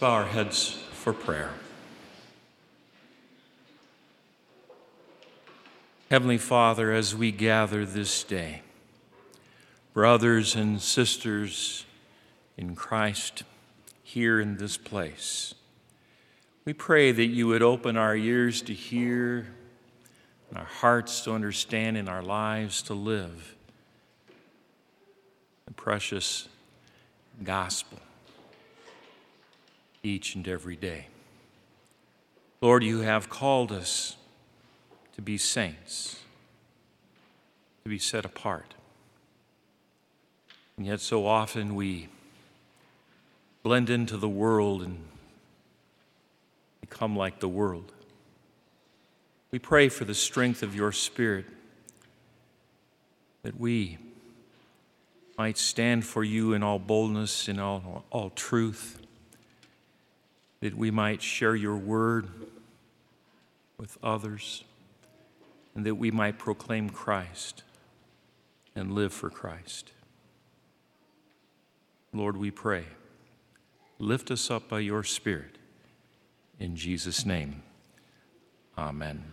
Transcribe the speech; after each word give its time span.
bow 0.00 0.10
our 0.10 0.26
heads 0.26 0.70
for 0.92 1.12
prayer. 1.12 1.50
Heavenly 6.10 6.38
Father, 6.38 6.92
as 6.92 7.14
we 7.14 7.30
gather 7.32 7.86
this 7.86 8.24
day, 8.24 8.62
brothers 9.92 10.54
and 10.54 10.80
sisters 10.80 11.86
in 12.56 12.74
Christ 12.74 13.44
here 14.02 14.40
in 14.40 14.56
this 14.56 14.76
place, 14.76 15.54
we 16.64 16.72
pray 16.72 17.12
that 17.12 17.26
you 17.26 17.46
would 17.48 17.62
open 17.62 17.96
our 17.96 18.16
ears 18.16 18.62
to 18.62 18.74
hear 18.74 19.46
and 20.50 20.58
our 20.58 20.64
hearts 20.64 21.22
to 21.22 21.32
understand 21.32 21.96
and 21.96 22.08
our 22.08 22.22
lives 22.22 22.82
to 22.82 22.94
live 22.94 23.54
the 25.66 25.72
precious 25.72 26.48
gospel 27.42 27.98
each 30.04 30.34
and 30.34 30.46
every 30.46 30.76
day. 30.76 31.06
Lord, 32.60 32.84
you 32.84 33.00
have 33.00 33.28
called 33.28 33.72
us 33.72 34.16
to 35.16 35.22
be 35.22 35.38
saints, 35.38 36.20
to 37.82 37.88
be 37.88 37.98
set 37.98 38.24
apart. 38.24 38.74
And 40.76 40.86
yet, 40.86 41.00
so 41.00 41.26
often 41.26 41.74
we 41.74 42.08
blend 43.62 43.90
into 43.90 44.16
the 44.16 44.28
world 44.28 44.82
and 44.82 44.98
become 46.80 47.16
like 47.16 47.40
the 47.40 47.48
world. 47.48 47.92
We 49.50 49.58
pray 49.58 49.88
for 49.88 50.04
the 50.04 50.14
strength 50.14 50.62
of 50.62 50.74
your 50.74 50.92
Spirit 50.92 51.46
that 53.42 53.58
we 53.58 53.98
might 55.38 55.58
stand 55.58 56.04
for 56.04 56.24
you 56.24 56.52
in 56.54 56.62
all 56.62 56.78
boldness, 56.78 57.48
in 57.48 57.58
all, 57.58 58.04
all 58.10 58.30
truth 58.30 59.03
that 60.60 60.76
we 60.76 60.90
might 60.90 61.22
share 61.22 61.54
your 61.54 61.76
word 61.76 62.28
with 63.78 63.98
others, 64.02 64.64
and 65.74 65.84
that 65.84 65.96
we 65.96 66.10
might 66.10 66.38
proclaim 66.38 66.88
Christ 66.88 67.62
and 68.74 68.92
live 68.92 69.12
for 69.12 69.30
Christ. 69.30 69.92
Lord, 72.12 72.36
we 72.36 72.50
pray. 72.50 72.84
Lift 73.98 74.30
us 74.30 74.50
up 74.50 74.68
by 74.68 74.80
your 74.80 75.02
Spirit. 75.02 75.58
In 76.60 76.76
Jesus' 76.76 77.26
name, 77.26 77.62
amen. 78.78 79.24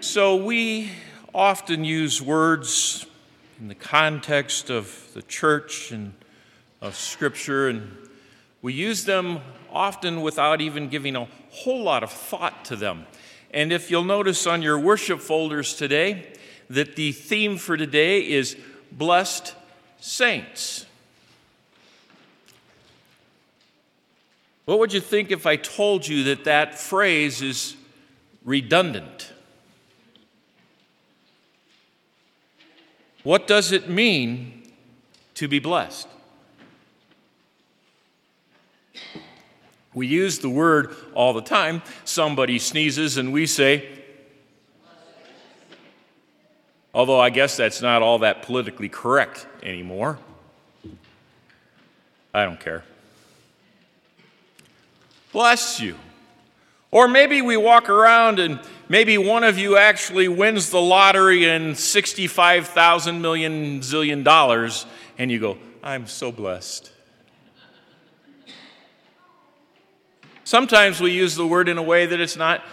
So, 0.00 0.36
we 0.36 0.90
often 1.34 1.84
use 1.84 2.22
words 2.22 3.06
in 3.60 3.68
the 3.68 3.74
context 3.74 4.70
of 4.70 5.10
the 5.12 5.22
church 5.22 5.92
and 5.92 6.14
of 6.80 6.94
Scripture, 6.94 7.68
and 7.68 8.07
we 8.62 8.72
use 8.72 9.04
them 9.04 9.40
often 9.70 10.20
without 10.20 10.60
even 10.60 10.88
giving 10.88 11.14
a 11.16 11.28
whole 11.50 11.82
lot 11.82 12.02
of 12.02 12.10
thought 12.10 12.64
to 12.66 12.76
them. 12.76 13.06
And 13.50 13.72
if 13.72 13.90
you'll 13.90 14.04
notice 14.04 14.46
on 14.46 14.62
your 14.62 14.78
worship 14.78 15.20
folders 15.20 15.74
today, 15.74 16.32
that 16.68 16.96
the 16.96 17.12
theme 17.12 17.56
for 17.56 17.76
today 17.76 18.20
is 18.28 18.56
blessed 18.92 19.54
saints. 20.00 20.86
What 24.64 24.78
would 24.80 24.92
you 24.92 25.00
think 25.00 25.30
if 25.30 25.46
I 25.46 25.56
told 25.56 26.06
you 26.06 26.24
that 26.24 26.44
that 26.44 26.78
phrase 26.78 27.40
is 27.40 27.74
redundant? 28.44 29.32
What 33.22 33.46
does 33.46 33.72
it 33.72 33.88
mean 33.88 34.70
to 35.36 35.48
be 35.48 35.58
blessed? 35.58 36.08
We 39.98 40.06
use 40.06 40.38
the 40.38 40.48
word 40.48 40.94
all 41.12 41.32
the 41.32 41.42
time. 41.42 41.82
Somebody 42.04 42.60
sneezes 42.60 43.16
and 43.16 43.32
we 43.32 43.46
say, 43.46 43.88
although 46.94 47.18
I 47.18 47.30
guess 47.30 47.56
that's 47.56 47.82
not 47.82 48.00
all 48.00 48.20
that 48.20 48.42
politically 48.42 48.88
correct 48.88 49.48
anymore. 49.60 50.20
I 52.32 52.44
don't 52.44 52.60
care. 52.60 52.84
Bless 55.32 55.80
you. 55.80 55.96
Or 56.92 57.08
maybe 57.08 57.42
we 57.42 57.56
walk 57.56 57.88
around 57.88 58.38
and 58.38 58.60
maybe 58.88 59.18
one 59.18 59.42
of 59.42 59.58
you 59.58 59.76
actually 59.76 60.28
wins 60.28 60.70
the 60.70 60.80
lottery 60.80 61.44
and 61.44 61.76
65,000 61.76 63.20
million 63.20 63.80
zillion 63.80 64.22
dollars, 64.22 64.86
and 65.18 65.28
you 65.28 65.40
go, 65.40 65.58
I'm 65.82 66.06
so 66.06 66.30
blessed. 66.30 66.92
Sometimes 70.48 70.98
we 70.98 71.10
use 71.10 71.34
the 71.34 71.46
word 71.46 71.68
in 71.68 71.76
a 71.76 71.82
way 71.82 72.06
that 72.06 72.20
it's 72.20 72.34
not 72.34 72.64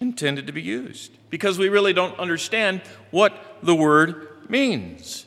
intended 0.00 0.46
to 0.46 0.52
be 0.52 0.62
used 0.62 1.10
because 1.28 1.58
we 1.58 1.68
really 1.68 1.92
don't 1.92 2.16
understand 2.16 2.80
what 3.10 3.58
the 3.60 3.74
word 3.74 4.28
means. 4.48 5.26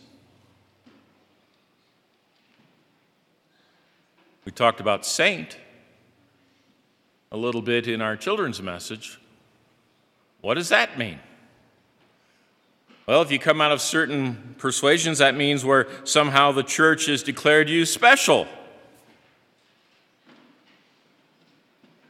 We 4.46 4.54
talked 4.54 4.80
about 4.80 5.06
saint 5.06 5.58
a 7.30 7.36
little 7.36 7.62
bit 7.62 7.90
in 7.90 8.02
our 8.02 8.16
children's 8.16 8.62
message. 8.62 9.20
What 10.40 10.54
does 10.54 10.70
that 10.70 10.98
mean? 10.98 11.20
Well, 13.06 13.22
if 13.22 13.34
you 13.34 13.38
come 13.38 13.60
out 13.60 13.74
of 13.74 13.82
certain 13.82 14.56
persuasions, 14.60 15.18
that 15.18 15.36
means 15.36 15.66
where 15.66 15.90
somehow 16.06 16.54
the 16.54 16.64
church 16.64 17.08
has 17.08 17.22
declared 17.22 17.68
you 17.68 17.86
special. 17.86 18.48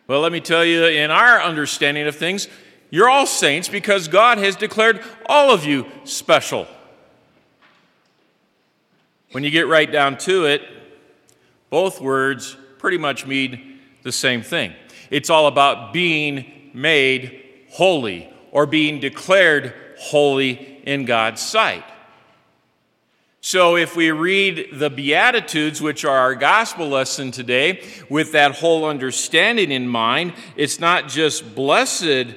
Well, 0.05 0.19
let 0.19 0.31
me 0.31 0.41
tell 0.41 0.65
you, 0.65 0.85
in 0.85 1.11
our 1.11 1.41
understanding 1.41 2.07
of 2.07 2.15
things, 2.15 2.49
you're 2.89 3.09
all 3.09 3.25
saints 3.25 3.69
because 3.69 4.07
God 4.07 4.37
has 4.37 4.55
declared 4.55 5.01
all 5.25 5.51
of 5.51 5.65
you 5.65 5.85
special. 6.03 6.67
When 9.31 9.43
you 9.43 9.49
get 9.49 9.67
right 9.67 9.91
down 9.91 10.17
to 10.19 10.45
it, 10.45 10.61
both 11.69 12.01
words 12.01 12.55
pretty 12.77 12.97
much 12.97 13.25
mean 13.25 13.79
the 14.03 14.11
same 14.11 14.43
thing. 14.43 14.73
It's 15.09 15.29
all 15.29 15.47
about 15.47 15.93
being 15.93 16.69
made 16.73 17.43
holy 17.69 18.31
or 18.51 18.65
being 18.65 18.99
declared 18.99 19.73
holy 19.97 20.81
in 20.83 21.05
God's 21.05 21.41
sight. 21.41 21.83
So, 23.45 23.75
if 23.75 23.97
we 23.97 24.09
read 24.11 24.69
the 24.71 24.89
Beatitudes, 24.89 25.81
which 25.81 26.05
are 26.05 26.17
our 26.17 26.33
gospel 26.33 26.87
lesson 26.87 27.29
today, 27.29 27.83
with 28.09 28.31
that 28.31 28.55
whole 28.55 28.85
understanding 28.85 29.69
in 29.69 29.85
mind, 29.85 30.31
it's 30.55 30.79
not 30.79 31.09
just 31.09 31.53
blessed 31.53 32.35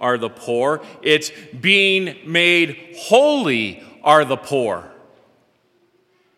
are 0.00 0.18
the 0.18 0.28
poor, 0.28 0.82
it's 1.00 1.30
being 1.60 2.16
made 2.26 2.96
holy 2.98 3.84
are 4.02 4.24
the 4.24 4.36
poor. 4.36 4.90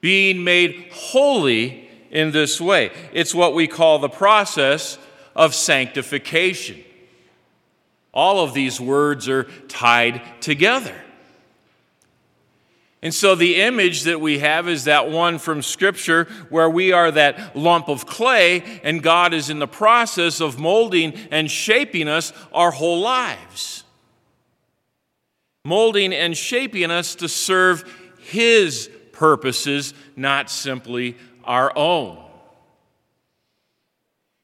Being 0.03 0.44
made 0.44 0.91
holy 0.92 1.88
in 2.10 2.31
this 2.31 2.60
way. 2.60 2.91
It's 3.14 3.34
what 3.34 3.54
we 3.54 3.66
call 3.66 4.00
the 4.00 4.10
process 4.10 4.98
of 5.34 5.54
sanctification. 5.54 6.84
All 8.12 8.44
of 8.44 8.52
these 8.52 8.82
words 8.82 9.31
are 9.31 9.44
tied 9.69 10.20
together. 10.42 10.94
And 13.03 13.15
so 13.15 13.34
the 13.34 13.62
image 13.62 14.03
that 14.03 14.21
we 14.21 14.41
have 14.41 14.69
is 14.69 14.84
that 14.84 15.11
one 15.11 15.38
from 15.38 15.62
Scripture 15.62 16.25
where 16.50 16.69
we 16.69 16.93
are 16.93 17.11
that 17.11 17.56
lump 17.56 17.88
of 17.88 18.05
clay 18.05 18.81
and 18.84 19.03
God 19.03 19.33
is 19.33 19.49
in 19.49 19.59
the 19.59 19.66
process 19.66 20.41
of 20.41 20.59
molding 20.59 21.15
and 21.31 21.50
shaping 21.50 22.09
us 22.09 22.33
our 22.53 22.71
whole 22.71 23.00
lives. 23.00 23.84
Molding 25.65 26.12
and 26.12 26.37
shaping 26.37 26.91
us 26.91 27.15
to 27.16 27.28
serve 27.28 27.91
His 28.19 28.91
purposes, 29.12 29.94
not 30.15 30.50
simply 30.50 31.17
our 31.44 31.72
own. 31.77 32.29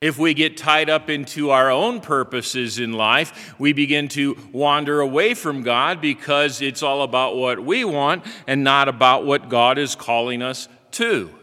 If 0.03 0.19
we 0.19 0.35
get 0.35 0.59
tied 0.59 0.91
up 0.91 1.09
into 1.09 1.51
our 1.51 1.71
own 1.71 2.01
purposes 2.01 2.79
in 2.79 2.93
life, 2.93 3.59
we 3.59 3.73
begin 3.73 4.09
to 4.09 4.37
wander 4.53 5.01
away 5.01 5.33
from 5.33 5.63
God 5.63 6.03
because 6.03 6.61
it's 6.61 6.83
all 6.83 7.03
about 7.03 7.37
what 7.37 7.65
we 7.65 7.83
want 7.83 8.23
and 8.47 8.63
not 8.63 8.89
about 8.89 9.25
what 9.25 9.49
God 9.49 9.79
is 9.79 9.95
calling 9.95 10.43
us 10.43 10.69
to. 10.93 11.35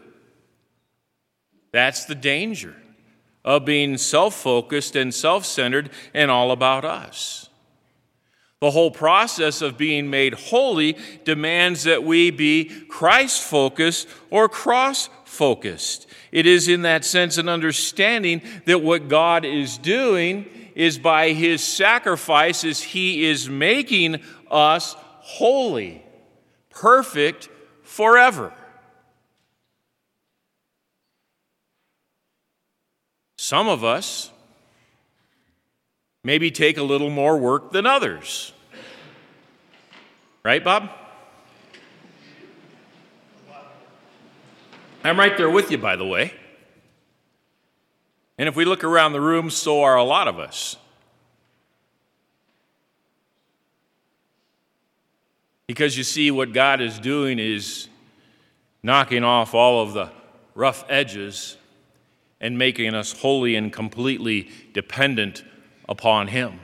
That's 1.72 2.04
the 2.04 2.14
danger 2.14 2.76
of 3.44 3.64
being 3.64 3.98
self 3.98 4.34
focused 4.34 4.94
and 4.94 5.12
self 5.12 5.44
centered 5.44 5.90
and 6.14 6.30
all 6.30 6.52
about 6.52 6.84
us. 6.84 7.50
The 8.60 8.70
whole 8.70 8.92
process 8.92 9.62
of 9.62 9.76
being 9.76 10.08
made 10.08 10.32
holy 10.34 10.96
demands 11.24 11.82
that 11.82 12.04
we 12.04 12.30
be 12.30 12.66
Christ 12.88 13.42
focused 13.42 14.08
or 14.30 14.48
cross 14.48 15.10
focused. 15.34 16.06
It 16.32 16.46
is 16.46 16.68
in 16.68 16.82
that 16.82 17.04
sense 17.04 17.36
an 17.38 17.48
understanding 17.48 18.42
that 18.66 18.82
what 18.82 19.08
God 19.08 19.44
is 19.44 19.78
doing 19.78 20.46
is 20.74 20.98
by 20.98 21.32
his 21.32 21.62
sacrifices, 21.62 22.80
he 22.80 23.24
is 23.24 23.48
making 23.48 24.20
us 24.50 24.96
holy, 24.98 26.04
perfect 26.70 27.48
forever. 27.82 28.52
Some 33.36 33.68
of 33.68 33.84
us 33.84 34.30
maybe 36.24 36.50
take 36.50 36.78
a 36.78 36.82
little 36.82 37.10
more 37.10 37.36
work 37.36 37.72
than 37.72 37.86
others. 37.86 38.52
Right, 40.42 40.64
Bob? 40.64 40.90
I'm 45.04 45.18
right 45.18 45.36
there 45.36 45.50
with 45.50 45.70
you, 45.70 45.76
by 45.76 45.96
the 45.96 46.06
way. 46.06 46.32
And 48.38 48.48
if 48.48 48.56
we 48.56 48.64
look 48.64 48.82
around 48.82 49.12
the 49.12 49.20
room, 49.20 49.50
so 49.50 49.82
are 49.82 49.96
a 49.96 50.02
lot 50.02 50.28
of 50.28 50.38
us. 50.38 50.76
Because 55.66 55.96
you 55.98 56.04
see, 56.04 56.30
what 56.30 56.54
God 56.54 56.80
is 56.80 56.98
doing 56.98 57.38
is 57.38 57.88
knocking 58.82 59.24
off 59.24 59.54
all 59.54 59.82
of 59.82 59.92
the 59.92 60.10
rough 60.54 60.84
edges 60.88 61.58
and 62.40 62.56
making 62.56 62.94
us 62.94 63.12
wholly 63.12 63.56
and 63.56 63.72
completely 63.72 64.50
dependent 64.72 65.44
upon 65.86 66.28
Him. 66.28 66.60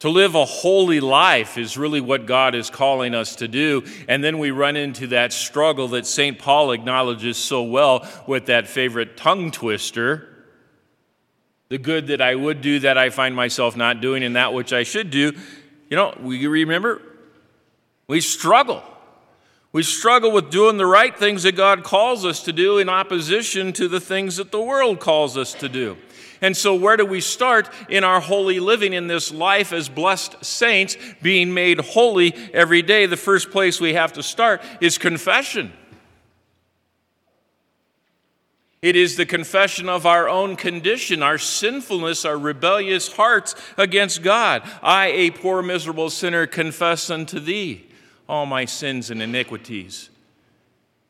To 0.00 0.08
live 0.08 0.34
a 0.34 0.44
holy 0.44 1.00
life 1.00 1.56
is 1.56 1.76
really 1.76 2.00
what 2.00 2.26
God 2.26 2.54
is 2.54 2.70
calling 2.70 3.14
us 3.14 3.36
to 3.36 3.48
do. 3.48 3.84
And 4.08 4.24
then 4.24 4.38
we 4.38 4.50
run 4.50 4.76
into 4.76 5.06
that 5.08 5.32
struggle 5.32 5.88
that 5.88 6.06
St. 6.06 6.38
Paul 6.38 6.72
acknowledges 6.72 7.36
so 7.36 7.62
well 7.62 8.06
with 8.26 8.46
that 8.46 8.66
favorite 8.66 9.16
tongue 9.16 9.50
twister 9.50 10.30
the 11.70 11.78
good 11.78 12.08
that 12.08 12.20
I 12.20 12.34
would 12.34 12.60
do 12.60 12.80
that 12.80 12.98
I 12.98 13.10
find 13.10 13.34
myself 13.34 13.76
not 13.76 14.00
doing, 14.00 14.22
and 14.22 14.36
that 14.36 14.52
which 14.52 14.72
I 14.72 14.82
should 14.82 15.10
do. 15.10 15.32
You 15.88 15.96
know, 15.96 16.14
we 16.20 16.46
remember, 16.46 17.00
we 18.08 18.20
struggle. 18.20 18.82
We 19.72 19.84
struggle 19.84 20.32
with 20.32 20.50
doing 20.50 20.78
the 20.78 20.86
right 20.86 21.16
things 21.16 21.44
that 21.44 21.54
God 21.54 21.84
calls 21.84 22.24
us 22.24 22.42
to 22.42 22.52
do 22.52 22.78
in 22.78 22.88
opposition 22.88 23.72
to 23.74 23.86
the 23.86 24.00
things 24.00 24.36
that 24.36 24.50
the 24.50 24.60
world 24.60 24.98
calls 24.98 25.36
us 25.36 25.54
to 25.54 25.68
do. 25.68 25.96
And 26.40 26.56
so, 26.56 26.74
where 26.74 26.96
do 26.96 27.04
we 27.04 27.20
start 27.20 27.68
in 27.88 28.04
our 28.04 28.20
holy 28.20 28.60
living 28.60 28.92
in 28.92 29.06
this 29.06 29.30
life 29.30 29.72
as 29.72 29.88
blessed 29.88 30.44
saints, 30.44 30.96
being 31.20 31.52
made 31.52 31.80
holy 31.80 32.34
every 32.52 32.82
day? 32.82 33.06
The 33.06 33.16
first 33.16 33.50
place 33.50 33.80
we 33.80 33.94
have 33.94 34.14
to 34.14 34.22
start 34.22 34.62
is 34.80 34.96
confession. 34.96 35.72
It 38.82 38.96
is 38.96 39.16
the 39.16 39.26
confession 39.26 39.90
of 39.90 40.06
our 40.06 40.28
own 40.28 40.56
condition, 40.56 41.22
our 41.22 41.36
sinfulness, 41.36 42.24
our 42.24 42.38
rebellious 42.38 43.12
hearts 43.12 43.54
against 43.76 44.22
God. 44.22 44.62
I, 44.82 45.08
a 45.08 45.30
poor, 45.30 45.60
miserable 45.60 46.08
sinner, 46.08 46.46
confess 46.46 47.10
unto 47.10 47.40
thee 47.40 47.86
all 48.26 48.46
my 48.46 48.64
sins 48.64 49.10
and 49.10 49.20
iniquities 49.20 50.08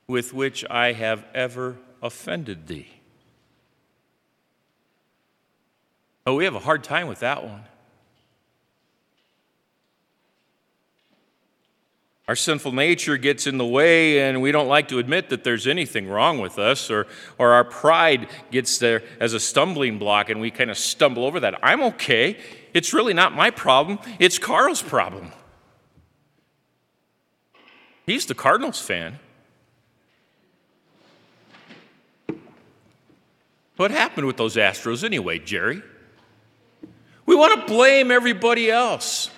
with 0.08 0.34
which 0.34 0.64
I 0.68 0.92
have 0.92 1.24
ever 1.32 1.76
offended 2.02 2.66
thee. 2.66 3.00
Oh, 6.30 6.36
we 6.36 6.44
have 6.44 6.54
a 6.54 6.60
hard 6.60 6.84
time 6.84 7.08
with 7.08 7.18
that 7.20 7.42
one. 7.42 7.64
Our 12.28 12.36
sinful 12.36 12.70
nature 12.70 13.16
gets 13.16 13.48
in 13.48 13.58
the 13.58 13.66
way, 13.66 14.20
and 14.20 14.40
we 14.40 14.52
don't 14.52 14.68
like 14.68 14.86
to 14.90 15.00
admit 15.00 15.30
that 15.30 15.42
there's 15.42 15.66
anything 15.66 16.08
wrong 16.08 16.38
with 16.38 16.56
us, 16.56 16.88
or, 16.88 17.08
or 17.36 17.50
our 17.50 17.64
pride 17.64 18.28
gets 18.52 18.78
there 18.78 19.02
as 19.18 19.34
a 19.34 19.40
stumbling 19.40 19.98
block, 19.98 20.30
and 20.30 20.40
we 20.40 20.52
kind 20.52 20.70
of 20.70 20.78
stumble 20.78 21.24
over 21.24 21.40
that. 21.40 21.58
I'm 21.64 21.82
okay. 21.82 22.36
It's 22.74 22.94
really 22.94 23.12
not 23.12 23.34
my 23.34 23.50
problem, 23.50 23.98
it's 24.20 24.38
Carl's 24.38 24.82
problem. 24.82 25.32
He's 28.06 28.26
the 28.26 28.36
Cardinals 28.36 28.80
fan. 28.80 29.18
What 33.74 33.90
happened 33.90 34.28
with 34.28 34.36
those 34.36 34.54
Astros 34.54 35.02
anyway, 35.02 35.40
Jerry? 35.40 35.82
We 37.30 37.36
want 37.36 37.60
to 37.60 37.72
blame 37.72 38.10
everybody 38.10 38.72
else. 38.72 39.30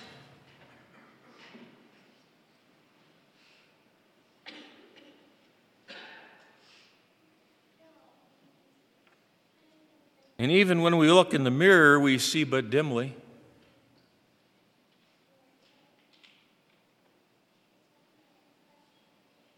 And 10.39 10.51
even 10.51 10.81
when 10.81 10.97
we 10.97 11.11
look 11.11 11.35
in 11.35 11.43
the 11.43 11.51
mirror, 11.51 11.99
we 11.99 12.17
see 12.17 12.43
but 12.43 12.71
dimly. 12.71 13.15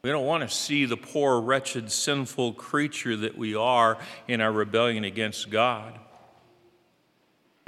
We 0.01 0.09
don't 0.09 0.25
want 0.25 0.43
to 0.43 0.53
see 0.53 0.83
the 0.83 0.97
poor, 0.97 1.39
wretched, 1.39 1.89
sinful 1.89 2.55
creature 2.55 3.15
that 3.15 3.37
we 3.37 3.55
are 3.55 3.97
in 4.27 4.41
our 4.41 4.51
rebellion 4.51 5.05
against 5.05 5.49
God. 5.49 5.97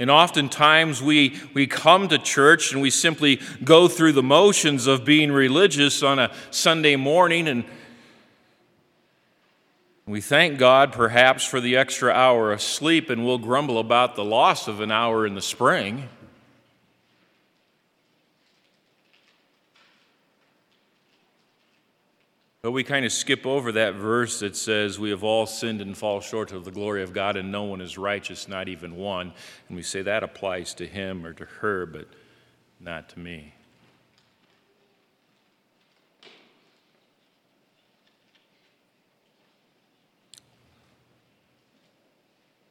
And 0.00 0.12
oftentimes 0.12 1.02
we, 1.02 1.36
we 1.54 1.66
come 1.66 2.06
to 2.06 2.18
church 2.18 2.72
and 2.72 2.80
we 2.80 2.88
simply 2.88 3.40
go 3.64 3.88
through 3.88 4.12
the 4.12 4.22
motions 4.22 4.86
of 4.86 5.04
being 5.04 5.32
religious 5.32 6.04
on 6.04 6.20
a 6.20 6.32
Sunday 6.52 6.94
morning 6.94 7.48
and 7.48 7.64
we 10.06 10.20
thank 10.20 10.56
God 10.56 10.92
perhaps 10.92 11.44
for 11.44 11.60
the 11.60 11.76
extra 11.76 12.12
hour 12.12 12.52
of 12.52 12.62
sleep 12.62 13.10
and 13.10 13.26
we'll 13.26 13.38
grumble 13.38 13.80
about 13.80 14.14
the 14.14 14.24
loss 14.24 14.68
of 14.68 14.80
an 14.80 14.92
hour 14.92 15.26
in 15.26 15.34
the 15.34 15.42
spring. 15.42 16.08
But 22.68 22.72
we 22.72 22.84
kind 22.84 23.06
of 23.06 23.12
skip 23.12 23.46
over 23.46 23.72
that 23.72 23.94
verse 23.94 24.40
that 24.40 24.54
says, 24.54 24.98
We 24.98 25.08
have 25.08 25.24
all 25.24 25.46
sinned 25.46 25.80
and 25.80 25.96
fall 25.96 26.20
short 26.20 26.52
of 26.52 26.66
the 26.66 26.70
glory 26.70 27.02
of 27.02 27.14
God, 27.14 27.34
and 27.38 27.50
no 27.50 27.62
one 27.62 27.80
is 27.80 27.96
righteous, 27.96 28.46
not 28.46 28.68
even 28.68 28.94
one. 28.94 29.32
And 29.68 29.76
we 29.78 29.82
say 29.82 30.02
that 30.02 30.22
applies 30.22 30.74
to 30.74 30.86
him 30.86 31.24
or 31.24 31.32
to 31.32 31.46
her, 31.46 31.86
but 31.86 32.08
not 32.78 33.08
to 33.08 33.20
me. 33.20 33.54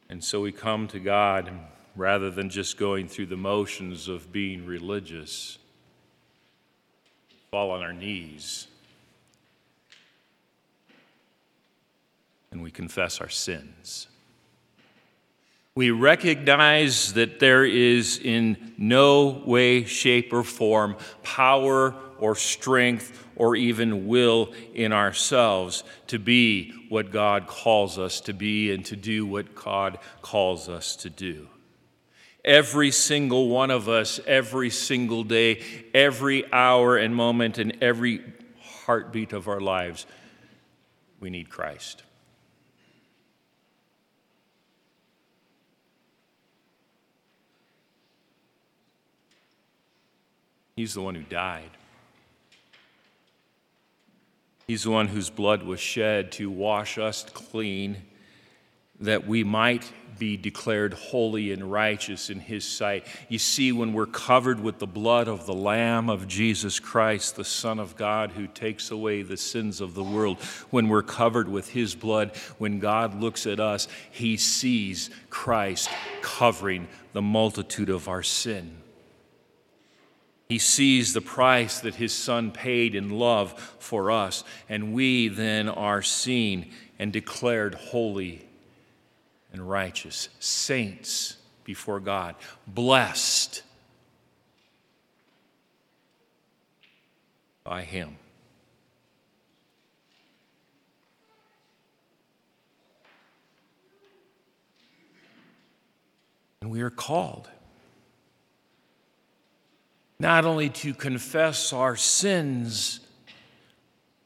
And 0.08 0.22
so 0.22 0.40
we 0.40 0.52
come 0.52 0.86
to 0.86 1.00
God 1.00 1.50
rather 1.96 2.30
than 2.30 2.50
just 2.50 2.78
going 2.78 3.08
through 3.08 3.26
the 3.26 3.36
motions 3.36 4.06
of 4.06 4.30
being 4.30 4.64
religious, 4.64 5.58
fall 7.50 7.72
on 7.72 7.82
our 7.82 7.92
knees 7.92 8.68
and 12.50 12.62
we 12.62 12.70
confess 12.70 13.20
our 13.20 13.28
sins. 13.28 14.08
We 15.74 15.90
recognize 15.92 17.12
that 17.12 17.38
there 17.38 17.64
is 17.64 18.18
in 18.18 18.74
no 18.76 19.42
way, 19.46 19.84
shape, 19.84 20.32
or 20.32 20.42
form 20.42 20.96
power 21.22 21.94
or 22.18 22.34
strength 22.34 23.26
or 23.36 23.54
even 23.54 24.08
will 24.08 24.52
in 24.74 24.92
ourselves 24.92 25.84
to 26.08 26.18
be 26.18 26.72
what 26.88 27.12
God 27.12 27.46
calls 27.46 27.96
us 27.96 28.20
to 28.22 28.32
be 28.32 28.72
and 28.72 28.84
to 28.86 28.96
do 28.96 29.24
what 29.24 29.54
God 29.54 29.98
calls 30.20 30.68
us 30.68 30.96
to 30.96 31.10
do. 31.10 31.46
Every 32.44 32.90
single 32.90 33.48
one 33.48 33.70
of 33.70 33.88
us, 33.88 34.18
every 34.26 34.70
single 34.70 35.22
day, 35.22 35.62
every 35.94 36.50
hour 36.52 36.96
and 36.96 37.14
moment, 37.14 37.58
and 37.58 37.76
every 37.80 38.24
heartbeat 38.60 39.32
of 39.32 39.46
our 39.48 39.60
lives, 39.60 40.06
we 41.20 41.30
need 41.30 41.50
Christ. 41.50 42.02
He's 50.78 50.94
the 50.94 51.02
one 51.02 51.16
who 51.16 51.22
died. 51.22 51.70
He's 54.68 54.84
the 54.84 54.92
one 54.92 55.08
whose 55.08 55.28
blood 55.28 55.64
was 55.64 55.80
shed 55.80 56.30
to 56.32 56.48
wash 56.48 56.98
us 56.98 57.24
clean, 57.24 57.96
that 59.00 59.26
we 59.26 59.42
might 59.42 59.92
be 60.20 60.36
declared 60.36 60.94
holy 60.94 61.50
and 61.50 61.68
righteous 61.72 62.30
in 62.30 62.38
His 62.38 62.64
sight. 62.64 63.08
You 63.28 63.40
see, 63.40 63.72
when 63.72 63.92
we're 63.92 64.06
covered 64.06 64.60
with 64.60 64.78
the 64.78 64.86
blood 64.86 65.26
of 65.26 65.46
the 65.46 65.52
Lamb 65.52 66.08
of 66.08 66.28
Jesus 66.28 66.78
Christ, 66.78 67.34
the 67.34 67.44
Son 67.44 67.80
of 67.80 67.96
God 67.96 68.30
who 68.30 68.46
takes 68.46 68.92
away 68.92 69.22
the 69.22 69.36
sins 69.36 69.80
of 69.80 69.94
the 69.94 70.04
world, 70.04 70.40
when 70.70 70.88
we're 70.88 71.02
covered 71.02 71.48
with 71.48 71.70
His 71.70 71.96
blood, 71.96 72.36
when 72.58 72.78
God 72.78 73.20
looks 73.20 73.48
at 73.48 73.58
us, 73.58 73.88
He 74.12 74.36
sees 74.36 75.10
Christ 75.28 75.90
covering 76.22 76.86
the 77.14 77.22
multitude 77.22 77.90
of 77.90 78.06
our 78.06 78.22
sin. 78.22 78.76
He 80.48 80.58
sees 80.58 81.12
the 81.12 81.20
price 81.20 81.80
that 81.80 81.96
his 81.96 82.14
son 82.14 82.52
paid 82.52 82.94
in 82.94 83.10
love 83.10 83.52
for 83.78 84.10
us, 84.10 84.44
and 84.66 84.94
we 84.94 85.28
then 85.28 85.68
are 85.68 86.00
seen 86.00 86.70
and 86.98 87.12
declared 87.12 87.74
holy 87.74 88.46
and 89.52 89.68
righteous, 89.68 90.30
saints 90.40 91.36
before 91.64 92.00
God, 92.00 92.34
blessed 92.66 93.62
by 97.62 97.82
him. 97.82 98.16
And 106.62 106.70
we 106.70 106.80
are 106.80 106.90
called 106.90 107.50
not 110.20 110.44
only 110.44 110.68
to 110.68 110.92
confess 110.94 111.72
our 111.72 111.94
sins, 111.96 113.00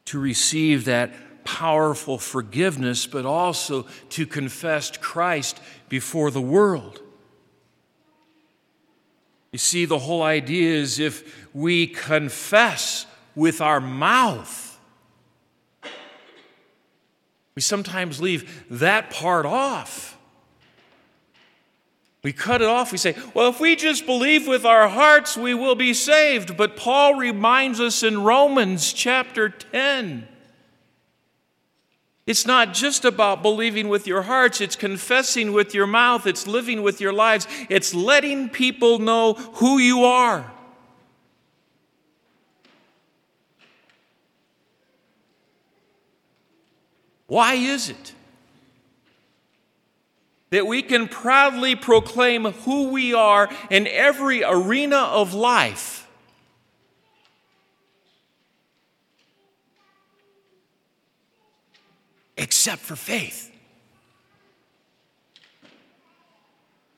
to 0.05 0.19
receive 0.19 0.85
that 0.85 1.11
powerful 1.43 2.17
forgiveness, 2.17 3.05
but 3.05 3.25
also 3.25 3.85
to 4.09 4.25
confess 4.25 4.95
Christ 4.97 5.59
before 5.89 6.31
the 6.31 6.41
world. 6.41 7.01
You 9.51 9.59
see, 9.59 9.85
the 9.85 9.99
whole 9.99 10.23
idea 10.23 10.73
is 10.73 10.99
if 10.99 11.47
we 11.53 11.85
confess 11.85 13.05
with 13.35 13.61
our 13.61 13.79
mouth, 13.79 14.79
we 17.55 17.61
sometimes 17.61 18.19
leave 18.19 18.65
that 18.71 19.11
part 19.11 19.45
off. 19.45 20.17
We 22.23 22.31
cut 22.31 22.61
it 22.61 22.67
off. 22.67 22.91
We 22.93 22.97
say, 22.97 23.15
well, 23.33 23.49
if 23.49 23.59
we 23.59 23.75
just 23.75 24.05
believe 24.05 24.47
with 24.47 24.65
our 24.65 24.87
hearts, 24.87 25.37
we 25.37 25.53
will 25.53 25.75
be 25.75 25.93
saved. 25.93 26.55
But 26.55 26.77
Paul 26.77 27.15
reminds 27.15 27.81
us 27.81 28.01
in 28.01 28.23
Romans 28.23 28.93
chapter 28.93 29.49
10 29.49 30.29
it's 32.25 32.45
not 32.45 32.73
just 32.73 33.03
about 33.03 33.41
believing 33.41 33.89
with 33.89 34.07
your 34.07 34.21
hearts, 34.21 34.61
it's 34.61 34.77
confessing 34.77 35.51
with 35.51 35.73
your 35.73 35.85
mouth, 35.85 36.25
it's 36.25 36.47
living 36.47 36.81
with 36.81 37.01
your 37.01 37.11
lives, 37.11 37.47
it's 37.69 37.93
letting 37.93 38.47
people 38.47 38.99
know 38.99 39.33
who 39.33 39.77
you 39.77 40.05
are. 40.05 40.49
Why 47.27 47.55
is 47.55 47.89
it 47.89 48.13
that 50.53 50.67
we 50.67 50.83
can 50.83 51.07
proudly 51.07 51.75
proclaim 51.75 52.45
who 52.45 52.89
we 52.89 53.11
are 53.11 53.49
in 53.71 53.87
every 53.87 54.43
arena 54.43 54.97
of 54.97 55.33
life? 55.33 55.99
except 62.35 62.81
for 62.81 62.95
faith. 62.95 63.51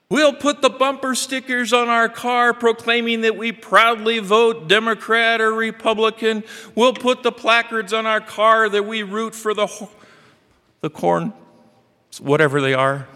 We'll 0.10 0.34
put 0.34 0.62
the 0.62 0.70
bumper 0.70 1.14
stickers 1.14 1.74
on 1.74 1.90
our 1.90 2.10
car 2.10 2.54
proclaiming 2.54 3.22
that 3.22 3.38
we 3.38 3.52
proudly 3.52 4.20
vote 4.20 4.68
Democrat 4.68 5.42
or 5.42 5.54
Republican. 5.54 6.44
We'll 6.74 6.94
put 6.94 7.22
the 7.22 7.32
placards 7.32 7.92
on 7.92 8.06
our 8.06 8.22
car 8.22 8.70
that 8.70 8.84
we 8.84 9.04
root 9.04 9.36
for 9.36 9.54
the, 9.54 9.68
the 10.82 10.90
corn, 10.90 11.34
whatever 12.20 12.62
they 12.62 12.74
are, 12.74 13.08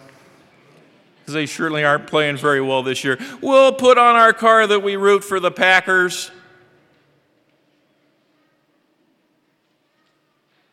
because 1.30 1.36
they 1.36 1.46
surely 1.46 1.84
aren't 1.84 2.08
playing 2.08 2.38
very 2.38 2.60
well 2.60 2.82
this 2.82 3.04
year. 3.04 3.20
We'll 3.40 3.72
put 3.72 4.00
on 4.00 4.16
our 4.16 4.34
car 4.34 4.66
that 4.66 4.80
we 4.80 4.96
root 4.96 5.24
for 5.24 5.40
the 5.40 5.52
Packers. 5.52 6.32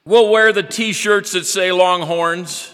We'll 0.07 0.31
wear 0.31 0.55
the 0.55 0.63
t 0.63 0.95
shirts 0.95 1.33
that 1.33 1.45
say 1.45 1.73
Longhorns. 1.73 2.73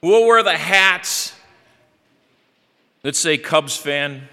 We'll 0.00 0.26
wear 0.26 0.42
the 0.42 0.56
hats 0.56 1.34
that 3.02 3.14
say 3.14 3.36
Cubs 3.36 3.76
fan. 3.76 4.26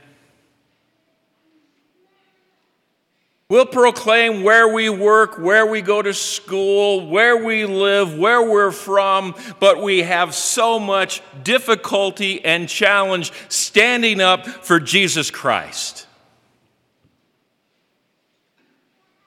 We'll 3.53 3.67
proclaim 3.67 4.41
where 4.41 4.67
we 4.67 4.89
work, 4.89 5.37
where 5.37 5.67
we 5.67 5.83
go 5.83 6.01
to 6.01 6.11
school, 6.11 7.07
where 7.07 7.37
we 7.37 7.67
live, 7.67 8.17
where 8.17 8.41
we're 8.41 8.71
from, 8.71 9.35
but 9.59 9.79
we 9.79 9.99
have 9.99 10.33
so 10.33 10.79
much 10.79 11.21
difficulty 11.43 12.43
and 12.43 12.67
challenge 12.67 13.31
standing 13.49 14.21
up 14.21 14.47
for 14.47 14.79
Jesus 14.79 15.29
Christ. 15.29 16.07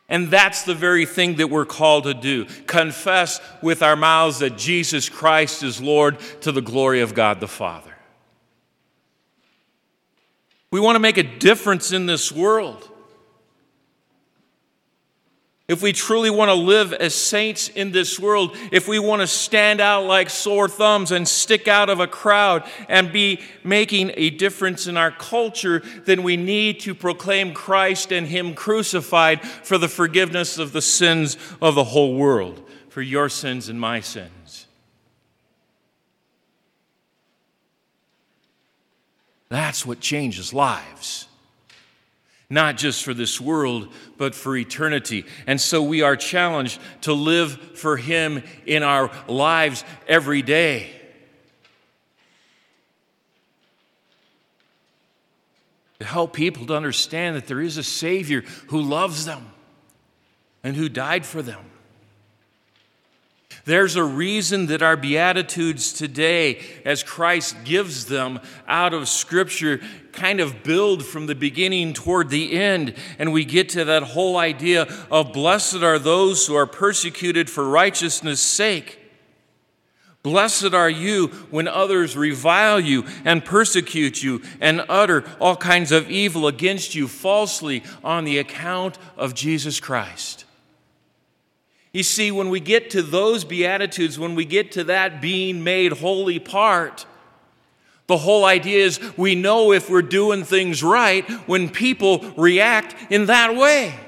And 0.08 0.28
that's 0.28 0.64
the 0.64 0.74
very 0.74 1.06
thing 1.06 1.36
that 1.36 1.48
we're 1.48 1.64
called 1.64 2.02
to 2.02 2.14
do 2.14 2.46
confess 2.66 3.40
with 3.62 3.80
our 3.80 3.94
mouths 3.94 4.40
that 4.40 4.58
Jesus 4.58 5.08
Christ 5.08 5.62
is 5.62 5.80
Lord 5.80 6.18
to 6.40 6.50
the 6.50 6.60
glory 6.60 7.00
of 7.00 7.14
God 7.14 7.38
the 7.38 7.46
Father. 7.46 7.94
We 10.72 10.80
want 10.80 10.96
to 10.96 11.00
make 11.00 11.16
a 11.16 11.22
difference 11.22 11.92
in 11.92 12.06
this 12.06 12.32
world 12.32 12.90
if 15.68 15.82
we 15.82 15.92
truly 15.92 16.30
want 16.30 16.48
to 16.48 16.54
live 16.54 16.92
as 16.92 17.12
saints 17.12 17.68
in 17.68 17.90
this 17.90 18.20
world, 18.20 18.56
if 18.70 18.86
we 18.86 19.00
want 19.00 19.20
to 19.20 19.26
stand 19.26 19.80
out 19.80 20.04
like 20.04 20.30
sore 20.30 20.68
thumbs 20.68 21.10
and 21.10 21.26
stick 21.26 21.66
out 21.66 21.90
of 21.90 21.98
a 21.98 22.06
crowd 22.06 22.62
and 22.88 23.12
be 23.12 23.40
making 23.64 24.12
a 24.14 24.30
difference 24.30 24.86
in 24.86 24.96
our 24.96 25.10
culture, 25.10 25.82
then 26.04 26.22
we 26.22 26.36
need 26.36 26.78
to 26.80 26.94
proclaim 26.94 27.52
Christ 27.52 28.12
and 28.12 28.28
Him 28.28 28.54
crucified 28.54 29.42
for 29.42 29.76
the 29.76 29.88
forgiveness 29.88 30.56
of 30.56 30.72
the 30.72 30.82
sins 30.82 31.36
of 31.60 31.74
the 31.74 31.84
whole 31.84 32.14
world, 32.14 32.62
for 32.88 33.02
your 33.02 33.28
sins 33.28 33.68
and 33.68 33.80
my 33.80 33.98
sins. 33.98 34.68
That's 39.48 39.84
what 39.84 39.98
changes 39.98 40.52
lives 40.54 41.26
not 42.48 42.76
just 42.76 43.02
for 43.02 43.12
this 43.12 43.40
world, 43.40 43.92
but 44.16 44.34
for 44.34 44.56
eternity. 44.56 45.24
And 45.46 45.60
so 45.60 45.82
we 45.82 46.02
are 46.02 46.16
challenged 46.16 46.80
to 47.02 47.12
live 47.12 47.78
for 47.78 47.96
Him 47.96 48.42
in 48.64 48.82
our 48.82 49.10
lives 49.26 49.84
every 50.06 50.42
day. 50.42 50.90
To 55.98 56.04
help 56.04 56.34
people 56.34 56.66
to 56.66 56.74
understand 56.74 57.36
that 57.36 57.46
there 57.46 57.60
is 57.60 57.78
a 57.78 57.82
Savior 57.82 58.42
who 58.68 58.80
loves 58.80 59.24
them 59.24 59.50
and 60.62 60.76
who 60.76 60.88
died 60.88 61.24
for 61.24 61.42
them. 61.42 61.64
There's 63.66 63.96
a 63.96 64.04
reason 64.04 64.66
that 64.66 64.80
our 64.80 64.96
Beatitudes 64.96 65.92
today, 65.92 66.64
as 66.84 67.02
Christ 67.02 67.56
gives 67.64 68.06
them 68.06 68.38
out 68.68 68.94
of 68.94 69.08
Scripture, 69.08 69.80
kind 70.12 70.38
of 70.38 70.62
build 70.62 71.04
from 71.04 71.26
the 71.26 71.34
beginning 71.34 71.92
toward 71.92 72.30
the 72.30 72.52
end. 72.52 72.94
And 73.18 73.32
we 73.32 73.44
get 73.44 73.68
to 73.70 73.84
that 73.84 74.04
whole 74.04 74.36
idea 74.36 74.86
of 75.10 75.32
blessed 75.32 75.82
are 75.82 75.98
those 75.98 76.46
who 76.46 76.54
are 76.54 76.66
persecuted 76.66 77.50
for 77.50 77.68
righteousness' 77.68 78.40
sake. 78.40 79.00
Blessed 80.22 80.72
are 80.72 80.90
you 80.90 81.26
when 81.50 81.66
others 81.66 82.16
revile 82.16 82.78
you 82.78 83.04
and 83.24 83.44
persecute 83.44 84.22
you 84.22 84.42
and 84.60 84.84
utter 84.88 85.24
all 85.40 85.56
kinds 85.56 85.90
of 85.90 86.08
evil 86.08 86.46
against 86.46 86.94
you 86.94 87.08
falsely 87.08 87.82
on 88.04 88.24
the 88.24 88.38
account 88.38 88.96
of 89.16 89.34
Jesus 89.34 89.80
Christ. 89.80 90.45
You 91.96 92.02
see, 92.02 92.30
when 92.30 92.50
we 92.50 92.60
get 92.60 92.90
to 92.90 93.00
those 93.00 93.42
Beatitudes, 93.42 94.18
when 94.18 94.34
we 94.34 94.44
get 94.44 94.72
to 94.72 94.84
that 94.84 95.22
being 95.22 95.64
made 95.64 95.92
holy 95.92 96.38
part, 96.38 97.06
the 98.06 98.18
whole 98.18 98.44
idea 98.44 98.84
is 98.84 99.00
we 99.16 99.34
know 99.34 99.72
if 99.72 99.88
we're 99.88 100.02
doing 100.02 100.44
things 100.44 100.82
right 100.82 101.24
when 101.48 101.70
people 101.70 102.18
react 102.36 103.10
in 103.10 103.24
that 103.26 103.56
way. 103.56 103.98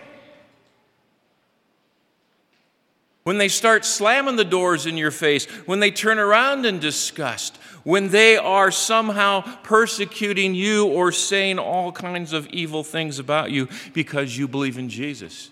When 3.22 3.38
they 3.38 3.48
start 3.48 3.86
slamming 3.86 4.36
the 4.36 4.44
doors 4.44 4.84
in 4.84 4.98
your 4.98 5.10
face, 5.10 5.46
when 5.64 5.80
they 5.80 5.90
turn 5.90 6.18
around 6.18 6.66
in 6.66 6.80
disgust, 6.80 7.56
when 7.84 8.10
they 8.10 8.36
are 8.36 8.70
somehow 8.70 9.40
persecuting 9.62 10.54
you 10.54 10.86
or 10.86 11.10
saying 11.10 11.58
all 11.58 11.90
kinds 11.90 12.34
of 12.34 12.48
evil 12.48 12.84
things 12.84 13.18
about 13.18 13.50
you 13.50 13.66
because 13.94 14.36
you 14.36 14.46
believe 14.46 14.76
in 14.76 14.90
Jesus. 14.90 15.48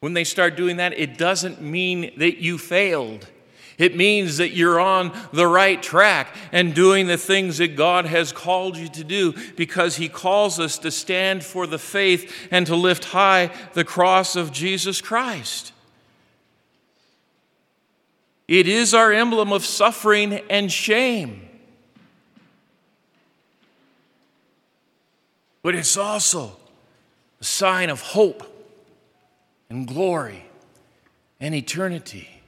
When 0.00 0.12
they 0.12 0.24
start 0.24 0.56
doing 0.56 0.76
that, 0.76 0.98
it 0.98 1.16
doesn't 1.16 1.62
mean 1.62 2.12
that 2.18 2.38
you 2.38 2.58
failed. 2.58 3.26
It 3.78 3.96
means 3.96 4.38
that 4.38 4.50
you're 4.50 4.80
on 4.80 5.12
the 5.32 5.46
right 5.46 5.82
track 5.82 6.34
and 6.50 6.74
doing 6.74 7.06
the 7.06 7.18
things 7.18 7.58
that 7.58 7.76
God 7.76 8.06
has 8.06 8.32
called 8.32 8.76
you 8.76 8.88
to 8.88 9.04
do 9.04 9.34
because 9.54 9.96
He 9.96 10.08
calls 10.08 10.58
us 10.58 10.78
to 10.78 10.90
stand 10.90 11.44
for 11.44 11.66
the 11.66 11.78
faith 11.78 12.48
and 12.50 12.66
to 12.66 12.76
lift 12.76 13.06
high 13.06 13.50
the 13.74 13.84
cross 13.84 14.34
of 14.34 14.50
Jesus 14.50 15.02
Christ. 15.02 15.72
It 18.48 18.68
is 18.68 18.94
our 18.94 19.12
emblem 19.12 19.52
of 19.52 19.64
suffering 19.64 20.34
and 20.48 20.72
shame. 20.72 21.42
But 25.62 25.74
it's 25.74 25.96
also 25.96 26.56
a 27.40 27.44
sign 27.44 27.90
of 27.90 28.00
hope 28.00 28.55
and 29.68 29.86
glory 29.86 30.46
and 31.40 31.54
eternity 31.54 32.42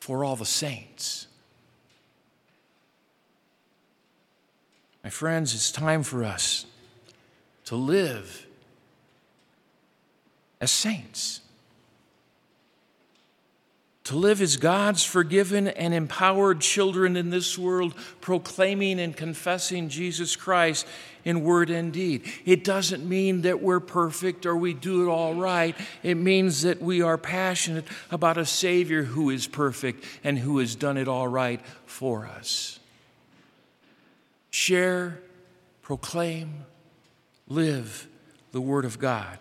for 0.00 0.24
all 0.24 0.36
the 0.36 0.44
saints. 0.44 1.26
My 5.02 5.10
friends, 5.10 5.54
it's 5.54 5.72
time 5.72 6.02
for 6.02 6.24
us 6.24 6.66
to 7.66 7.76
live 7.76 8.46
as 10.60 10.70
saints, 10.70 11.40
to 14.04 14.16
live 14.16 14.40
as 14.40 14.56
God's 14.56 15.04
forgiven 15.04 15.68
and 15.68 15.92
empowered 15.94 16.60
children 16.60 17.16
in 17.16 17.30
this 17.30 17.58
world, 17.58 17.94
proclaiming 18.20 19.00
and 19.00 19.16
confessing 19.16 19.88
Jesus 19.88 20.36
Christ 20.36 20.86
in 21.24 21.42
word 21.42 21.70
and 21.70 21.92
deed. 21.92 22.22
It 22.44 22.64
doesn't 22.64 23.08
mean 23.08 23.42
that 23.42 23.62
we're 23.62 23.80
perfect 23.80 24.46
or 24.46 24.56
we 24.56 24.74
do 24.74 25.06
it 25.06 25.10
all 25.10 25.34
right. 25.34 25.74
It 26.02 26.16
means 26.16 26.62
that 26.62 26.82
we 26.82 27.02
are 27.02 27.18
passionate 27.18 27.86
about 28.10 28.38
a 28.38 28.46
Savior 28.46 29.04
who 29.04 29.30
is 29.30 29.46
perfect 29.46 30.04
and 30.22 30.38
who 30.38 30.58
has 30.58 30.74
done 30.74 30.96
it 30.96 31.08
all 31.08 31.28
right 31.28 31.60
for 31.86 32.26
us. 32.26 32.78
Share, 34.50 35.20
proclaim, 35.82 36.64
live 37.48 38.06
the 38.52 38.60
Word 38.60 38.84
of 38.84 38.98
God 38.98 39.38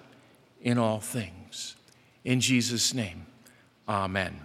in 0.61 0.77
all 0.77 0.99
things. 0.99 1.75
In 2.23 2.39
Jesus' 2.39 2.93
name, 2.93 3.25
amen. 3.87 4.39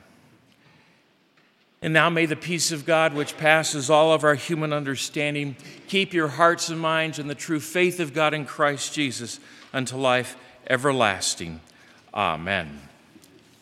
And 1.80 1.92
now 1.92 2.10
may 2.10 2.26
the 2.26 2.36
peace 2.36 2.72
of 2.72 2.84
God, 2.84 3.14
which 3.14 3.36
passes 3.36 3.88
all 3.88 4.12
of 4.12 4.24
our 4.24 4.34
human 4.34 4.72
understanding, 4.72 5.56
keep 5.86 6.12
your 6.12 6.28
hearts 6.28 6.68
and 6.68 6.80
minds 6.80 7.18
in 7.18 7.28
the 7.28 7.34
true 7.34 7.60
faith 7.60 8.00
of 8.00 8.12
God 8.12 8.34
in 8.34 8.44
Christ 8.44 8.92
Jesus 8.92 9.38
unto 9.72 9.96
life 9.96 10.36
everlasting. 10.68 11.60
Amen. 12.12 12.87